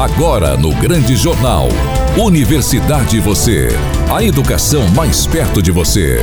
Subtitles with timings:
[0.00, 1.68] Agora no Grande Jornal.
[2.16, 3.68] Universidade Você.
[4.10, 6.20] A educação mais perto de você.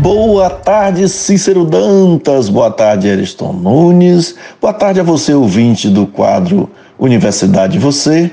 [0.00, 2.48] Boa tarde, Cícero Dantas.
[2.48, 4.36] Boa tarde, Ariston Nunes.
[4.60, 8.30] Boa tarde a você, ouvinte do quadro Universidade Você,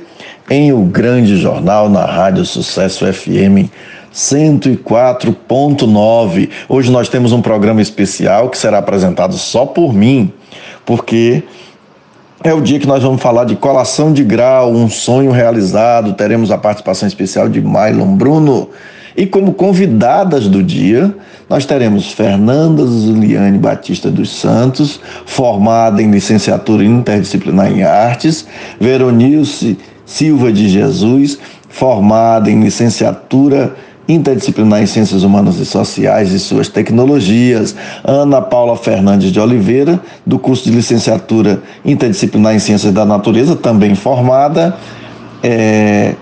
[0.52, 3.72] em O Grande Jornal, na Rádio Sucesso FM
[4.14, 6.50] 104.9.
[6.70, 10.32] Hoje nós temos um programa especial que será apresentado só por mim,
[10.86, 11.44] porque
[12.46, 16.14] é o dia que nós vamos falar de colação de grau, um sonho realizado.
[16.14, 18.70] Teremos a participação especial de Mailon Bruno.
[19.18, 21.12] E como convidadas do dia,
[21.50, 28.46] nós teremos Fernanda Zuliane Batista dos Santos, formada em licenciatura interdisciplinar em artes,
[28.80, 33.76] Veronilce Silva de Jesus, formada em licenciatura
[34.08, 40.38] interdisciplinar em Ciências Humanas e Sociais e suas tecnologias, Ana Paula Fernandes de Oliveira, do
[40.38, 44.78] curso de licenciatura interdisciplinar em Ciências da Natureza, também formada,
[45.42, 46.16] é,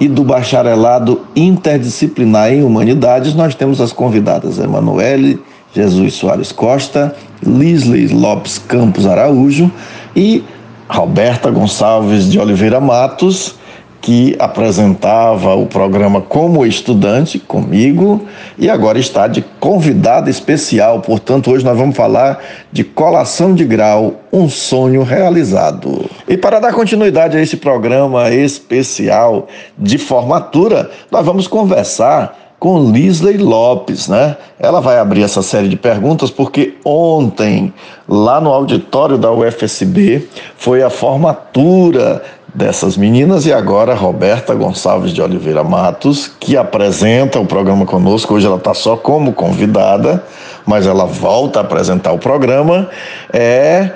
[0.00, 5.40] e do bacharelado interdisciplinar em Humanidades, nós temos as convidadas Emanuele
[5.74, 9.70] Jesus Soares Costa, Lisley Lopes Campos Araújo
[10.14, 10.44] e
[10.88, 13.56] Roberta Gonçalves de Oliveira Matos,
[14.04, 18.20] que apresentava o programa como estudante comigo
[18.58, 21.00] e agora está de convidada especial.
[21.00, 22.38] Portanto, hoje nós vamos falar
[22.70, 26.04] de colação de grau, um sonho realizado.
[26.28, 33.38] E para dar continuidade a esse programa especial de formatura, nós vamos conversar com Lisley
[33.38, 34.36] Lopes, né?
[34.58, 37.72] Ela vai abrir essa série de perguntas porque ontem,
[38.06, 42.22] lá no auditório da UFSB, foi a formatura
[42.54, 48.34] dessas meninas e agora Roberta Gonçalves de Oliveira Matos, que apresenta o programa conosco.
[48.34, 50.22] Hoje ela está só como convidada,
[50.64, 52.88] mas ela volta a apresentar o programa.
[53.32, 53.90] É,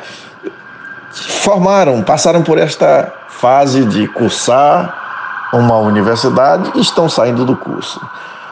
[1.13, 8.01] formaram, passaram por esta fase de cursar uma universidade e estão saindo do curso.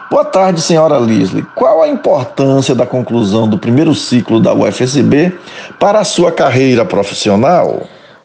[0.09, 1.45] Boa tarde, senhora Lisley.
[1.53, 5.37] Qual a importância da conclusão do primeiro ciclo da UFSB
[5.77, 7.81] para a sua carreira profissional?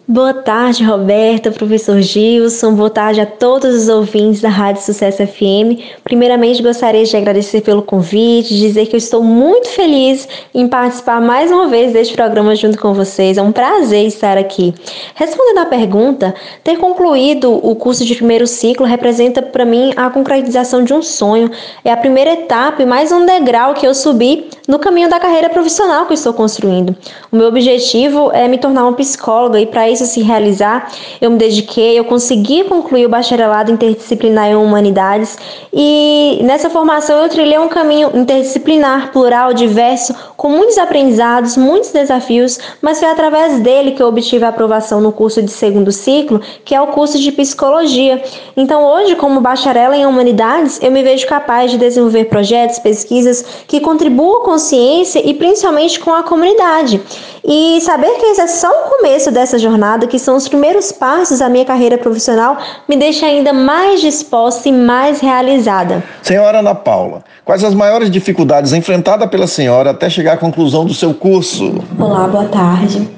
[0.09, 2.75] Boa tarde, Roberta, professor Gilson.
[2.75, 5.79] Boa tarde a todos os ouvintes da Rádio Sucesso FM.
[6.03, 11.53] Primeiramente, gostaria de agradecer pelo convite, dizer que eu estou muito feliz em participar mais
[11.53, 13.39] uma vez deste programa junto com vocês.
[13.39, 14.75] É um prazer estar aqui.
[15.15, 16.35] Respondendo à pergunta,
[16.65, 21.49] ter concluído o curso de primeiro ciclo representa para mim a concretização de um sonho.
[21.85, 25.49] É a primeira etapa e mais um degrau que eu subi no caminho da carreira
[25.49, 26.97] profissional que estou construindo.
[27.31, 31.39] O meu objetivo é me tornar uma psicóloga e para isso se realizar, eu me
[31.39, 35.39] dediquei, eu consegui concluir o bacharelado interdisciplinar em humanidades
[35.73, 42.59] e nessa formação eu trilhei um caminho interdisciplinar, plural, diverso, com muitos aprendizados, muitos desafios,
[42.81, 46.75] mas foi através dele que eu obtive a aprovação no curso de segundo ciclo, que
[46.75, 48.23] é o curso de psicologia.
[48.57, 53.81] Então, hoje, como bacharela em humanidades, eu me vejo capaz de desenvolver projetos, pesquisas que
[53.81, 57.01] contribuam com ciência e principalmente com a comunidade.
[57.45, 61.41] E saber que esse é só o começo dessa jornada, que são os primeiros passos
[61.41, 62.57] da minha carreira profissional,
[62.89, 66.05] me deixa ainda mais disposta e mais realizada.
[66.23, 70.95] Senhora Ana Paula, quais as maiores dificuldades enfrentadas pela senhora até chegar à conclusão do
[70.95, 71.75] seu curso?
[71.99, 73.09] Olá, boa tarde.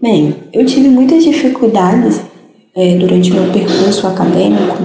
[0.00, 2.20] Bem, eu tive muitas dificuldades
[2.74, 4.76] é, durante meu percurso acadêmico,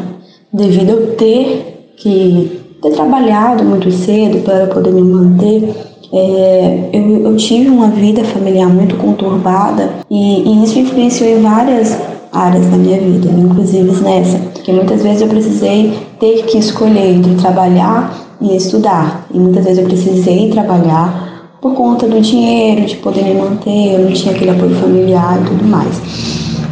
[0.51, 7.25] devido a eu ter que ter trabalhado muito cedo para poder me manter é, eu,
[7.25, 11.97] eu, tive uma vida familiar muito conturbada e, e, isso influenciou em várias
[12.33, 17.35] áreas da minha vida, inclusive nessa, que muitas vezes eu precisei ter que escolher entre
[17.35, 23.23] trabalhar e estudar, e muitas vezes eu precisei trabalhar por conta do dinheiro, de poder
[23.23, 26.01] me manter, eu não tinha aquele apoio familiar e tudo mais.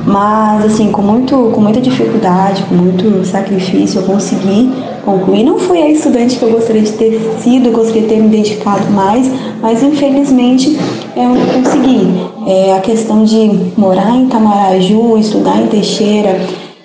[0.06, 4.74] Mas, assim, com, muito, com muita dificuldade, com muito sacrifício, eu consegui
[5.04, 5.44] concluir.
[5.44, 8.90] Não fui a estudante que eu gostaria de ter sido, gostaria de ter me dedicado
[8.92, 9.30] mais,
[9.62, 10.78] mas infelizmente
[11.16, 12.30] eu não consegui.
[12.48, 16.40] É, a questão de morar em Tamaraju, estudar em Teixeira,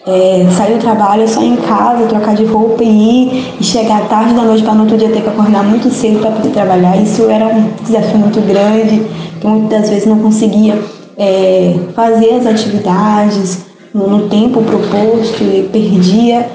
[0.06, 4.34] é, sair do trabalho só em casa, trocar de roupa e ir, e chegar tarde
[4.34, 7.00] da noite para no outro dia ter que acordar muito cedo para poder trabalhar.
[7.00, 9.02] Isso era um desafio muito grande,
[9.40, 10.78] que muitas das vezes não conseguia
[11.16, 13.64] é, fazer as atividades
[13.94, 16.46] no, no tempo proposto e perdia,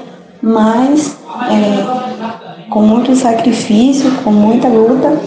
[0.42, 1.16] mas
[1.50, 5.20] é, com muito sacrifício, com muita luta,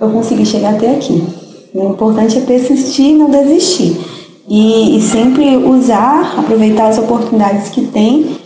[0.00, 1.22] eu consegui chegar até aqui.
[1.74, 3.98] O importante é persistir e não desistir.
[4.48, 8.36] E, e sempre usar, aproveitar as oportunidades que tem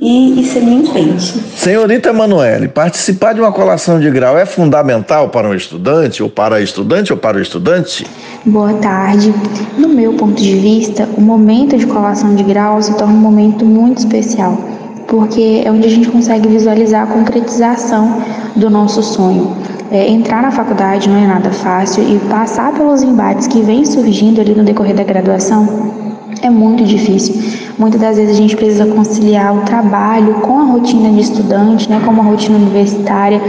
[0.00, 1.38] e, e seguir em frente.
[1.56, 6.56] Senhorita Emanuele, participar de uma colação de grau é fundamental para um estudante, ou para
[6.56, 8.06] a estudante, ou para o estudante?
[8.44, 9.32] Boa tarde.
[9.78, 13.64] No meu ponto de vista, o momento de colação de grau se torna um momento
[13.64, 14.58] muito especial,
[15.06, 18.22] porque é onde a gente consegue visualizar a concretização
[18.56, 19.56] do nosso sonho.
[19.90, 24.40] É, entrar na faculdade não é nada fácil e passar pelos embates que vêm surgindo
[24.40, 26.04] ali no decorrer da graduação
[26.44, 27.34] é muito difícil.
[27.78, 32.00] Muitas das vezes a gente precisa conciliar o trabalho com a rotina de estudante, né,
[32.04, 33.40] com uma rotina universitária,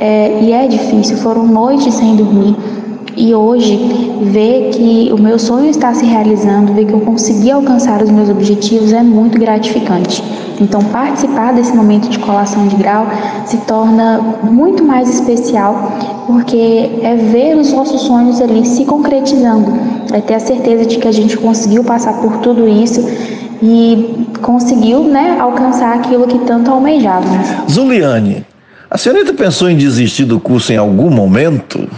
[0.00, 1.16] é, e é difícil.
[1.16, 2.56] Foram noites sem dormir.
[3.16, 3.78] E hoje,
[4.22, 8.28] ver que o meu sonho está se realizando, ver que eu consegui alcançar os meus
[8.28, 10.22] objetivos é muito gratificante.
[10.60, 13.06] Então, participar desse momento de colação de grau
[13.46, 15.92] se torna muito mais especial,
[16.26, 19.72] porque é ver os nossos sonhos ali se concretizando,
[20.12, 23.00] é ter a certeza de que a gente conseguiu passar por tudo isso
[23.62, 27.46] e conseguiu né, alcançar aquilo que tanto almejávamos.
[27.70, 28.44] Zuliane,
[28.90, 31.88] a senhorita pensou em desistir do curso em algum momento?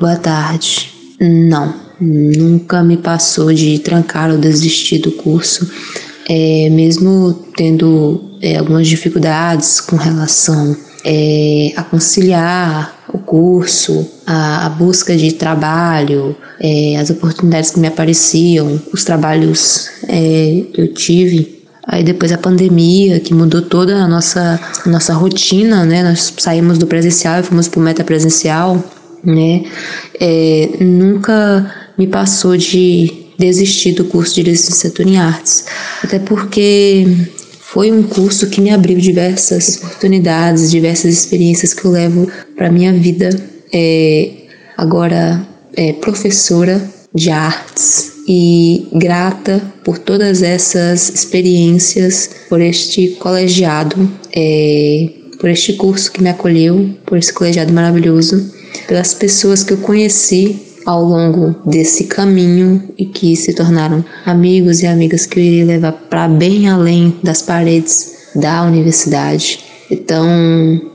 [0.00, 0.90] Boa tarde.
[1.20, 5.70] Não, nunca me passou de trancar ou desistir do curso,
[6.28, 14.68] é, mesmo tendo é, algumas dificuldades com relação é, a conciliar o curso, a, a
[14.68, 21.62] busca de trabalho, é, as oportunidades que me apareciam, os trabalhos é, que eu tive.
[21.86, 26.02] Aí depois a pandemia, que mudou toda a nossa, nossa rotina, né?
[26.02, 28.82] Nós saímos do presencial e fomos para o meta presencial
[29.24, 29.64] né?
[30.20, 35.64] É, nunca me passou de desistir do curso de licenciatura em artes,
[36.02, 37.06] até porque
[37.60, 42.92] foi um curso que me abriu diversas oportunidades, diversas experiências que eu levo para minha
[42.92, 43.30] vida.
[43.72, 44.30] É,
[44.76, 45.44] agora,
[45.76, 46.80] é, professora
[47.12, 55.10] de artes e grata por todas essas experiências, por este colegiado, é,
[55.40, 58.54] por este curso que me acolheu, por esse colegiado maravilhoso
[58.86, 64.86] pelas pessoas que eu conheci ao longo desse caminho e que se tornaram amigos e
[64.86, 69.60] amigas que eu iria levar para bem além das paredes da universidade.
[69.90, 70.26] Então,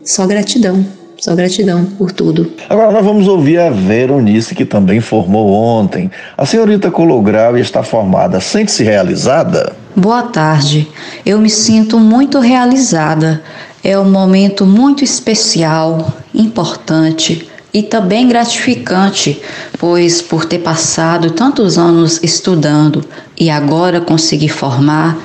[0.03, 0.85] só gratidão,
[1.17, 2.51] só gratidão por tudo.
[2.69, 6.11] Agora nós vamos ouvir a Veronice, que também formou ontem.
[6.37, 8.39] A senhorita colograu está formada.
[8.39, 9.75] Sente-se realizada?
[9.95, 10.87] Boa tarde.
[11.25, 13.41] Eu me sinto muito realizada.
[13.83, 19.41] É um momento muito especial, importante e também gratificante,
[19.77, 23.03] pois por ter passado tantos anos estudando
[23.39, 25.17] e agora conseguir formar,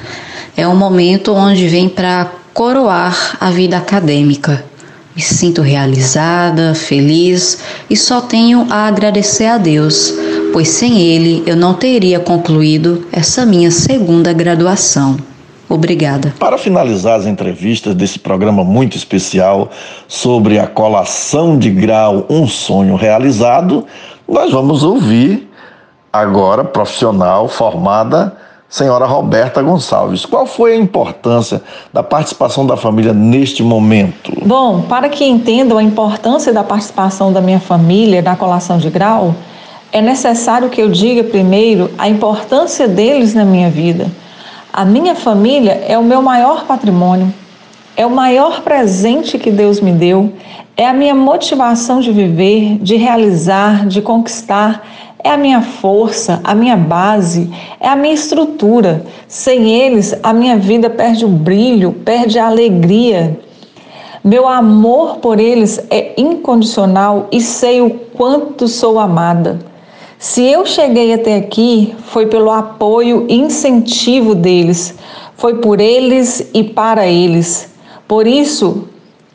[0.56, 4.64] é um momento onde vem para coroar a vida acadêmica.
[5.16, 7.58] Me sinto realizada, feliz
[7.88, 10.12] e só tenho a agradecer a Deus,
[10.52, 15.16] pois sem Ele eu não teria concluído essa minha segunda graduação.
[15.74, 16.32] Obrigada.
[16.38, 19.70] Para finalizar as entrevistas desse programa muito especial
[20.06, 23.84] sobre a colação de grau Um Sonho Realizado,
[24.28, 25.50] nós vamos ouvir
[26.12, 28.36] agora profissional formada
[28.68, 30.26] senhora Roberta Gonçalves.
[30.26, 31.62] Qual foi a importância
[31.92, 34.32] da participação da família neste momento?
[34.44, 39.34] Bom, para que entendam a importância da participação da minha família na colação de grau,
[39.92, 44.10] é necessário que eu diga primeiro a importância deles na minha vida.
[44.76, 47.32] A minha família é o meu maior patrimônio,
[47.96, 50.32] é o maior presente que Deus me deu,
[50.76, 54.84] é a minha motivação de viver, de realizar, de conquistar,
[55.22, 57.48] é a minha força, a minha base,
[57.78, 59.06] é a minha estrutura.
[59.28, 63.38] Sem eles, a minha vida perde o brilho, perde a alegria.
[64.24, 69.72] Meu amor por eles é incondicional e sei o quanto sou amada.
[70.24, 74.94] Se eu cheguei até aqui, foi pelo apoio e incentivo deles,
[75.36, 77.70] foi por eles e para eles.
[78.08, 78.88] Por isso,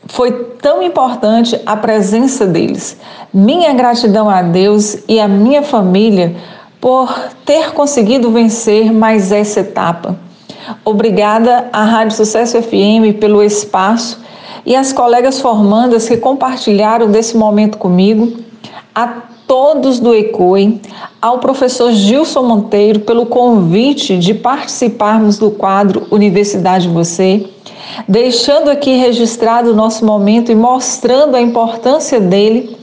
[0.08, 2.98] foi tão importante a presença deles.
[3.32, 6.36] Minha gratidão a Deus e a minha família
[6.82, 7.16] por
[7.46, 10.18] ter conseguido vencer mais essa etapa.
[10.84, 14.20] Obrigada à Rádio Sucesso FM pelo espaço
[14.66, 18.40] e às colegas formandas que compartilharam desse momento comigo.
[18.96, 20.80] A todos do ECOE,
[21.20, 27.48] ao professor Gilson Monteiro pelo convite de participarmos do quadro Universidade Você,
[28.08, 32.78] deixando aqui registrado o nosso momento e mostrando a importância dele,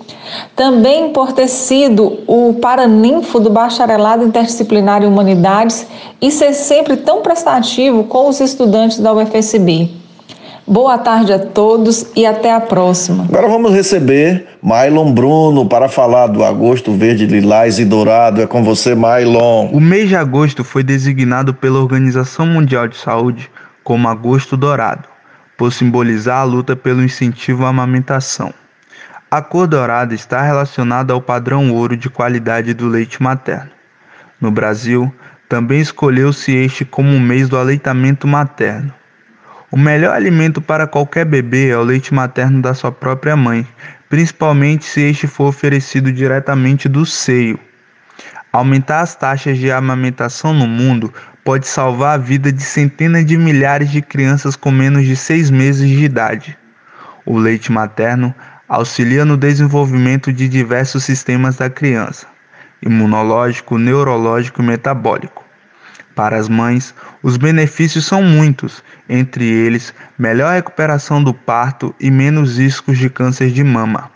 [0.57, 5.87] também por ter sido o paraninfo do Bacharelado Interdisciplinar em Humanidades
[6.21, 10.06] e ser sempre tão prestativo com os estudantes da UFSB.
[10.69, 13.25] Boa tarde a todos e até a próxima.
[13.25, 18.43] Agora vamos receber Mailon Bruno para falar do Agosto Verde, Lilás e Dourado.
[18.43, 19.69] É com você, Mailon.
[19.73, 23.49] O mês de agosto foi designado pela Organização Mundial de Saúde
[23.85, 25.09] como Agosto Dourado.
[25.57, 28.53] por simbolizar a luta pelo incentivo à amamentação.
[29.31, 33.71] A cor dourada está relacionada ao padrão ouro de qualidade do leite materno.
[34.41, 35.11] No Brasil,
[35.49, 38.93] também escolheu-se este como o mês do aleitamento materno.
[39.71, 43.67] O melhor alimento para qualquer bebê é o leite materno da sua própria mãe,
[44.09, 47.59] principalmente se este for oferecido diretamente do seio.
[48.53, 51.13] Aumentar as taxas de amamentação no mundo
[51.45, 55.89] pode salvar a vida de centenas de milhares de crianças com menos de seis meses
[55.89, 56.57] de idade.
[57.25, 58.33] O leite materno
[58.69, 62.29] auxilia no desenvolvimento de diversos sistemas da criança:
[62.81, 65.46] imunológico, neurológico e metabólico.
[66.17, 72.57] Para as mães, os benefícios são muitos, entre eles, melhor recuperação do parto e menos
[72.57, 74.11] riscos de câncer de mama.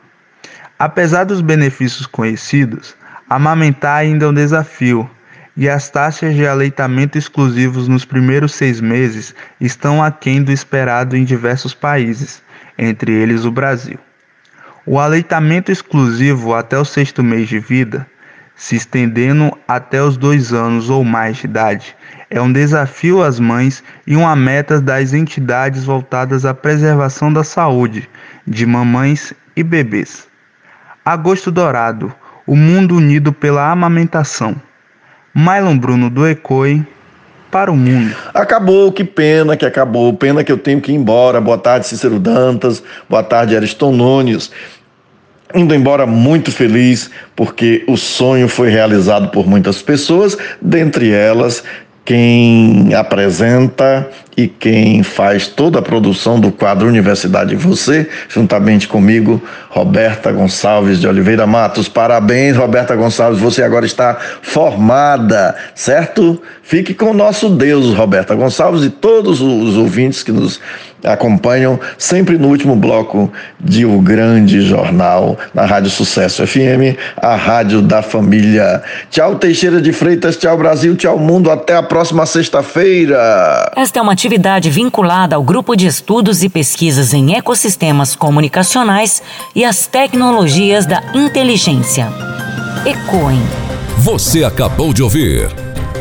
[0.79, 2.97] Apesar dos benefícios conhecidos,
[3.29, 5.09] amamentar ainda é um desafio,
[5.55, 11.23] e as taxas de aleitamento exclusivos nos primeiros seis meses estão aquém do esperado em
[11.23, 12.43] diversos países,
[12.79, 13.99] entre eles o Brasil.
[14.87, 18.07] O aleitamento exclusivo até o sexto mês de vida
[18.61, 21.97] se estendendo até os dois anos ou mais de idade.
[22.29, 28.07] É um desafio às mães e uma meta das entidades voltadas à preservação da saúde
[28.47, 30.29] de mamães e bebês.
[31.03, 32.13] Agosto Dourado,
[32.47, 34.55] o mundo unido pela amamentação.
[35.35, 36.87] Mylon Bruno do ECOI
[37.51, 38.15] para o mundo.
[38.35, 40.13] Acabou, que pena que acabou.
[40.13, 41.41] Pena que eu tenho que ir embora.
[41.41, 42.83] Boa tarde, Cícero Dantas.
[43.09, 44.51] Boa tarde, Ariston Nunes
[45.55, 51.63] indo embora muito feliz, porque o sonho foi realizado por muitas pessoas, dentre elas
[52.05, 60.33] quem apresenta e quem faz toda a produção do quadro Universidade Você, juntamente comigo, Roberta
[60.33, 61.89] Gonçalves de Oliveira Matos.
[61.89, 66.43] Parabéns, Roberta Gonçalves, você agora está formada, certo?
[66.63, 70.61] Fique com o nosso Deus, Roberta Gonçalves, e todos os ouvintes que nos
[71.05, 77.83] acompanham sempre no último bloco de O Grande Jornal, na Rádio Sucesso FM, a rádio
[77.83, 78.83] da família.
[79.11, 83.71] Tchau, Teixeira de Freitas, tchau, Brasil, tchau, mundo, até a próxima sexta-feira.
[83.77, 89.23] Esta é uma atividade vinculada ao Grupo de Estudos e Pesquisas em Ecossistemas Comunicacionais
[89.55, 92.09] e as Tecnologias da Inteligência.
[92.87, 93.43] ECOIN.
[93.99, 95.49] Você acabou de ouvir.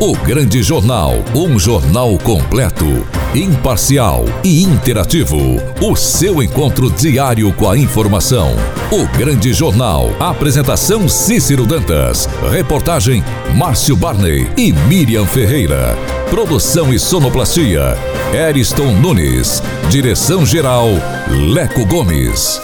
[0.00, 5.38] O Grande Jornal, um jornal completo, imparcial e interativo.
[5.80, 8.56] O seu encontro diário com a informação.
[8.90, 10.10] O Grande Jornal.
[10.18, 12.28] Apresentação Cícero Dantas.
[12.50, 13.22] Reportagem
[13.54, 15.96] Márcio Barney e Miriam Ferreira.
[16.28, 17.96] Produção e sonoplastia
[18.32, 19.62] Eriston Nunes.
[19.88, 20.88] Direção geral
[21.28, 22.60] Leco Gomes.